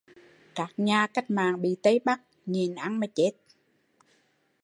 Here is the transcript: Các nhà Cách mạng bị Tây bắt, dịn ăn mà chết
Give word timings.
Các 0.55 0.69
nhà 0.77 1.07
Cách 1.07 1.29
mạng 1.31 1.61
bị 1.61 1.77
Tây 1.83 1.99
bắt, 2.05 2.21
dịn 2.45 2.75
ăn 2.75 2.99
mà 2.99 3.07
chết 3.15 3.31